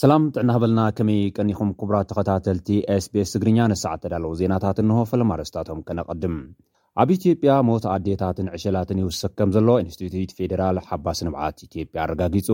[0.00, 2.66] ሰላም ጥዕና ሃበልና ከመይ ቀኒኹም ክቡራት ተኸታተልቲ
[3.04, 6.34] sbስ ትግርኛ ነሰዓት ተዳለዉ ዜናታት እንሆ ፈለምርስታቶም ከነቐድም
[7.02, 12.50] ኣብ ኢትዮጵያ ሞት ኣዴታትን ዕሸላትን ይውስክ ከም ዘሎ ኢንስትቱት ፌደራል ሓባስ ንብዓት ኢትዮጵያ ኣረጋጊፁ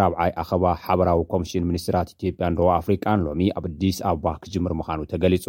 [0.00, 5.46] ራብዓይ ኣኸባ ሓበራዊ ኮሚሽን ሚኒስትራት ኢትዮጵያ ንዶብ ኣፍሪቃን ሎሚ ኣብዲስ ኣባ ክጅምር ምዃኑ ተገሊጹ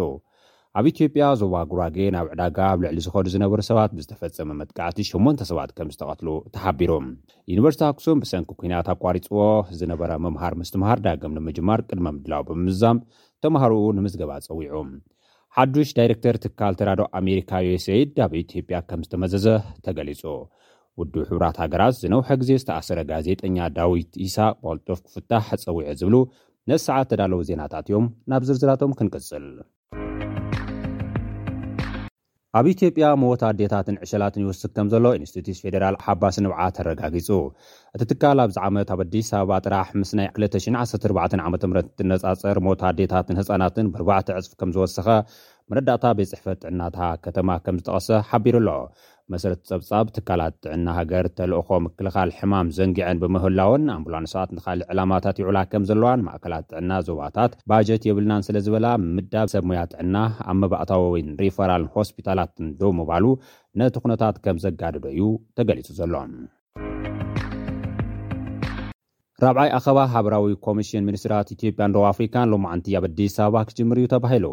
[0.77, 5.70] ኣብ ኢትዮጵያ ዞባ ጉራጌ ናብ ዕዳጋ ኣብ ልዕሊ ዝኸዱ ዝነበሩ ሰባት ብዝተፈፀመ መጥካዕቲ 8 ሰባት
[5.77, 7.05] ከም ዝተቐትሉ ተሓቢሩም
[7.52, 9.39] ዩኒቨርስቲ ኣክሱም ብሰንኪ ኩናት ኣቋሪፅዎ
[9.80, 12.99] ዝነበረ ምምሃር ምስትምሃር ዳግም ንምጅማር ቅድመ ምድላው ብምምዛም
[13.45, 14.75] ተምሃርኡ ንምስገባ ፀዊዑ
[15.58, 17.95] ሓዱሽ ዳይረክተር ትካል ተራዶ ኣሜሪካ ዩsa
[18.27, 19.47] ኣብ ኢትዮጵያ ከም ዝተመዘዘ
[19.88, 20.22] ተገሊጹ
[21.02, 26.16] ውድብ ሕብራት ሃገራት ዝነውሐ ግዜ ዝተኣሰረ ጋዜጠኛ ዳዊት ኢስሃቅ ብቅልጦፍ ክፍታሕ ፀዊዑ ዝብሉ
[26.70, 29.45] ነ ሰዓት ተዳለዉ ዜናታት እዮም ናብ ዝርዝራቶም ክንቅፅል
[32.58, 37.27] ኣብ ኢትዮጵያ ሞት ኣዴታትን ዕሸላትን ይወስግ ከም ዘሎ ኢንስትትት ፌደራል ሓባስ ንብዓ ተረጋጊፁ
[37.95, 42.81] እቲ ትካል ኣብዚ ዓመት ኣብ ኣዲስ ኣበባ ጥራሕ ምስ ናይ 2014 ዓ ም ንትነፃፀር ሞታ
[42.94, 45.08] ኣዴታትን ህፃናትን ብርባዕቲ ዕፅፍ ከም ዝወሰኸ
[45.72, 48.70] መነዳእታ ቤት ፅሕፈት ጥዕናታ ከተማ ከም ዝተቐሰ ሓቢሩ ኣሎ
[49.33, 55.83] መሰረቲ ጸብጻብ ትካላት ጥዕና ሃገር ተልኦኮ ምክልኻል ሕማም ዘንጊዐን ብምህላወን ኣምቡላኖሰባት ንካሊእ ዕላማታት ይዑላ ከም
[55.89, 60.16] ዘለዋን ማእከላት ጥዕና ዞባታት ባጀት የብልናን ስለ ዝበላ ምዳብ ሰብሙያ ጥዕና
[60.49, 63.25] ኣብ መባእታዊ ወይን ሪፈራል ሆስፒታላትን ዶ ምባሉ
[63.81, 65.25] ነቲ ኩነታት ከም ዘጋደዶ እዩ
[65.59, 66.31] ተገሊጹ ዘሎም
[69.44, 74.45] ራብኣይ ኣኸባ ሓበራዊ ኮሚሽን ሚኒስትራት ኢትዮጵያን ዶብ ኣፍሪካን ሎማዓንቲ ኣብ ኣዲስ ኣበባ ክጅምር እዩ ተባሂሉ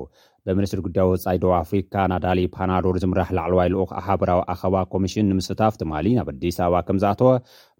[0.46, 6.28] ብምኒስትር ጉዳይ ወፃኢ ዶብ ኣፍሪካ ናዳሊ ፓናዶር ዝምራሕ ላዕለዋይልክ ሓበራዊ ኣኸባ ኮሚሽን ንምስፍታፍ ትማሊ ናብ
[6.34, 7.32] ኣዲስ ኣበባ ከም ዝኣተወ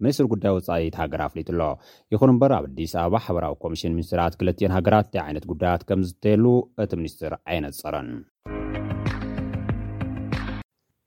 [0.05, 1.61] ሚኒስትር ጉዳይ ወፃይት ሃገር ኣፍሊጡኣሎ
[2.15, 6.45] ይኹን እምበር ኣብ ኣዲስ ኣበባ ሓበራዊ ኮሚሽን ሚኒስትራት ክለትዮን ሃገራት ንታይ ዓይነት ጉዳያት ከም ዝተየሉ
[6.85, 8.09] እቲ ሚኒስትር ዓይነት ፀረን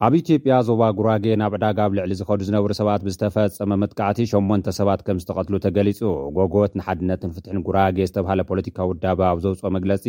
[0.06, 5.01] ኣብ ኢትዮጵያ ዞባ ጉራጌ ናብ ዕዳጋ ኣብ ልዕሊ ዝኸዱ ዝነብሩ ሰባት ብዝተፈፀመ ምጥካዕቲ 8ንተ ሰባት
[5.06, 5.98] ከም ዝተቐትሉ ተገሊጹ
[6.37, 10.05] ጎጎት ንሓድነትን ፍትሕን ጉራጌ ዝተብሃለ ፖለቲካዊ ውዳባ ኣብ ዘውፅኦ መግለፂ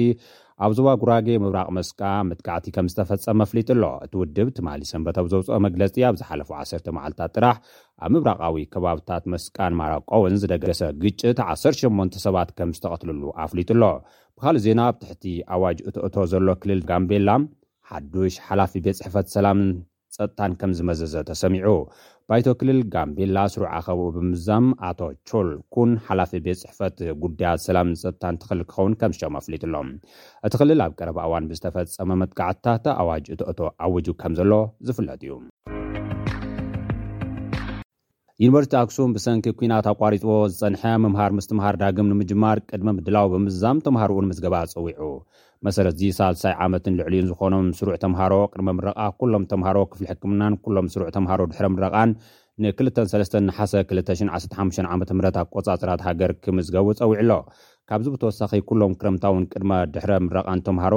[0.67, 1.99] ኣብ ዞባ ጉራጌ ምብራቕ መስቃ
[2.29, 6.89] ምጥካዕቲ ከም ዝተፈጸመ ኣፍሊጡ ኣሎ እቲ ውድብ ትማሊ ሰንበት ኣብ ዘውፅኦ መግለፂ ኣብ ዝሓለፉ 1
[6.97, 7.57] መዓልታት ጥራሕ
[8.05, 13.83] ኣብ ምብራቃዊ ከባብታት መስቃን ማራቆውን ዝደገሰ ግጭት 18ን ሰባት ከም ዝተቐትሉሉ ኣፍሊጡኣሎ
[14.37, 15.25] ብካልእ ዜና ኣብ ትሕቲ
[15.57, 17.29] ኣዋጅ እትእቶ ዘሎ ክልል ጋምቤላ
[17.89, 19.69] ሓዱሽ ሓላፊ ቤት ፅሕፈት ሰላምን
[20.15, 21.69] ፀጥታን ከም ዝመዘዘ ተሰሚዑ
[22.29, 24.99] ባይቶ ክልል ጋምቢላ ስሩዕ ዓኸብኡ ብምዛም ኣቶ
[25.29, 29.89] ቾል ኩን ሓላፊ ቤት ፅሕፈት ጉዳያት ሰላምን ፀጥታን ትክልል ክኸውን ከምዝሾም ኣፍሊጡ ኣሎም
[30.47, 34.51] እቲ ክልል ኣብ ቀረባእዋን ብዝተፈፀመ ምጥቃዕትታት ኣዋጅ ተእቶ ኣውጁ ከም ዘሎ
[34.89, 35.33] ዝፍለጥ እዩ
[38.41, 44.55] ዩኒቨርስቲ ኣክሱም ብሰንኪ ኩናት ኣቋሪፅዎ ዝፀንሐ ምምሃር ምስትምሃር ዳግም ንምጅማር ቅድሚ ምድላው ብምዛም ተምሃርኡን ምዝገባ
[44.71, 45.03] ፀዊዑ
[45.65, 50.87] መሰረት ዚ ሳልሳይ ዓመትን ልዕልዩን ዝኮኖም ስሩዕ ተምሃሮ ቅድመ ምረቃ ኩሎም ተምሃሮ ክፍሊ ሕክምናን ኩሎም
[50.93, 52.13] ስሩዕ ተምሃሮ ድሕረ ምረቃን
[52.65, 54.65] ን231215 ዓ
[55.17, 57.31] ም ኣ ቆፃጽራት ሃገር ክምዝገቡ ፀዊዕ ኣሎ
[57.89, 60.95] ካብዚ ብተወሳኺ ኩሎም ክረምታውን ቅድመ ድሕረ ምረቓን ተምሃሮ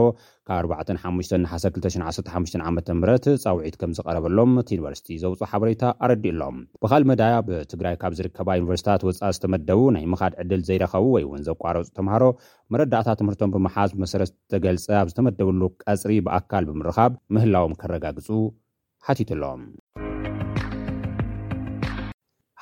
[0.49, 2.89] ካብ 451215 ዓ ምት
[3.45, 9.01] ፃውዒት ከም ዝቐረበሎም እቲ ዩኒቨርሲቲ ዘውፅ ሓበሬታ ኣረዲእ ኣሎም ብካልእ መዳያ ብትግራይ ካብ ዝርከባ ዩኒቨርስታት
[9.09, 12.23] ወፃእ ዝተመደቡ ናይ ምኻድ ዕድል ዘይረኸቡ ወይ እውን ዘቋረፁ ተምሃሮ
[12.75, 18.29] መረዳእታ ትምህርቶም ብምሓዝ ብመሰረ ዝተገልጸ ኣብ ዝተመደብሉ ቀፅሪ ብኣካል ብምርካብ ምህላዎም ከረጋግፁ
[19.09, 19.63] ሓቲት ኣሎም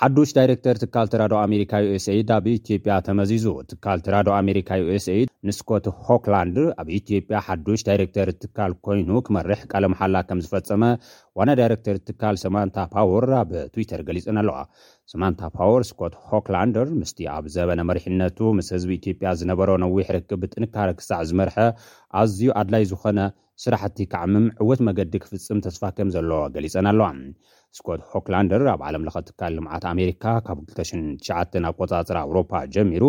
[0.05, 5.05] ሓዱሽ ዳይረክተር ትካል ትራዶ ኣሜሪካ ዩስ ኣብ ኢትዮጵያ ተመዚዙ ትካል ትራዶ ኣሜሪካ ዩስ
[5.49, 10.83] ንስኮት ሆክላንድ ኣብ ኢትዮጵያ ሓዱሽ ዳይረክተር ትካል ኮይኑ ክመርሕ ቃለምሓላ ከም ዝፈፀመ
[11.41, 14.57] ዋነ ዳይረክተር ትካል ሶማንታ ፓወር ኣብ ትዊተር ገሊፆን ኣለዋ
[15.13, 20.93] ሶማንታ ፓወር ስኮት ሆክላንደ ምስቲ ኣብ ዘበነ መሪሕነቱ ምስ ህዝቢ ኢትዮጵያ ዝነበሮ ነዊሕ ርክብ ብጥንካር
[21.01, 21.57] ክሳዕ ዝመርሐ
[22.23, 23.21] ኣዝዩ ኣድላይ ዝኮነ
[23.65, 27.07] ስራሕቲ ከዕምም ዕወት መገዲ ክፍፅም ተስፋከም ዘለዎ ገሊፀን ኣለዋ
[27.79, 33.05] ስኮት ሆክላንደር ኣብ ዓለምለ ትካል ልምዓት ኣሜሪካ ካብ 299 ኣቆፃጽሪ ኣውሮፓ ጀሚሩ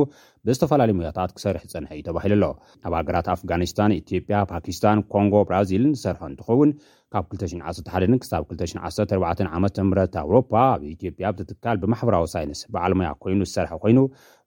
[0.48, 2.48] ብዝተፈላለዩ ሙያታት ክሰርሕ ዝጸንሐ እዩ ተባሂሉ ኣሎ
[2.88, 6.72] ኣብ ሃገራት ኣፍጋኒስታን ኢትዮጵያ ፓኪስታን ኮንጎ ብራዚልን ዝሰርሖ እንትኸውን
[7.14, 9.16] ካብ 211 ክሳብ 214
[9.52, 9.60] ዓ
[9.92, 14.00] ም ኣውሮፓ ኣብ ኢትዮጵያ ብቲትካል ብማሕበራዊ ሳይንስ ብዓልሙያ ኮይኑ ዝሰርሐ ኮይኑ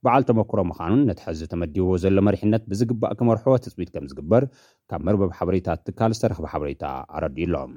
[0.06, 4.46] በዓል ተመክሮ ምኻኑን ነቲ ሕዚ ተመዲብዎ ዘሎ መሪሕነት ብዝግባእ ክመርሕቦ ትፅቢት ከም ዝግበር
[4.92, 6.84] ካብ መርበብ ሓበሬታት ትካል ዝተረኽበ ሓበሬታ
[7.18, 7.72] ኣረዲዩሎም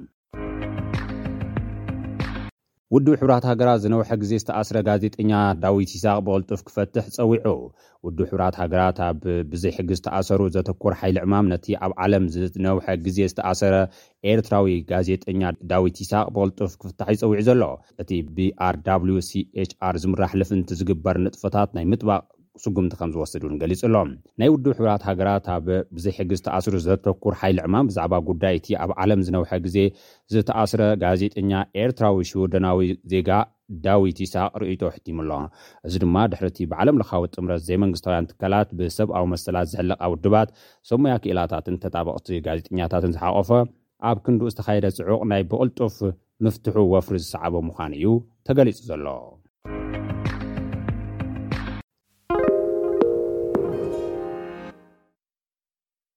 [2.94, 5.32] ውድብ ሕብራት ሃገራት ዝነውሐ ግዜ ዝተኣስረ ጋዜጠኛ
[5.62, 7.46] ዳዊት ሂሳቅ ብቅልጡፍ ክፈትሕ ፀዊዑ
[8.06, 9.20] ውድብ ሕብራት ሃገራት ኣብ
[9.50, 13.74] ብዘይ ሕጊ ዝተኣሰሩ ዘተኩር ሓይሊ ዕማም ነቲ ኣብ ዓለም ዝነውሐ ግዜ ዝተኣሰረ
[14.32, 15.42] ኤርትራዊ ጋዜጠኛ
[15.72, 17.62] ዳዊት ሂሳቅ ብቅልጡፍ ክፍታሕ ይፀዊዑ ዘሎ
[18.04, 22.22] እቲ ቢርwcችr ዝምራሕ ልፍንቲ ዝግበር ንጥፈታት ናይ ምጥባቅ
[22.64, 24.10] ስጉምቲ ከም ዝወስድ ን ገሊጹ ኣሎም
[24.40, 25.66] ናይ ውድብ ሕብራት ሃገራት ኣብ
[25.96, 29.76] ብዘይ ሕጊ ዝተኣስሩ ዘተኩር ሓይሊ ዕማም ብዛዕባ ጉዳይ እቲ ኣብ ዓለም ዝነውሐ ግዜ
[30.34, 31.50] ዝተኣስረ ጋዜጠኛ
[31.84, 33.30] ኤርትራዊ ሽወደናዊ ዜጋ
[33.86, 35.32] ዳዊቲሳቅ ርኢጦ ሕቲሙ ኣሎ
[35.86, 40.50] እዚ ድማ ድሕር እቲ ብዓለም ለካዊ ጥምረት ዘይመንግስታውያን ትካላት ብሰብኣዊ መሰላት ዘሕለቃ ውድባት
[40.90, 43.50] ሰሙያ ክእላታትን ተጣበቕቲ ጋዜጠኛታትን ዝሓቆፈ
[44.10, 45.96] ኣብ ክንዳኡ ዝተካየደ ፅዑቕ ናይ ብቕልጡፍ
[46.46, 48.08] ምፍትሑ ወፍሪ ዝሰዓበ ምኳኑ እዩ
[48.50, 49.18] ተገሊጹ ዘሎ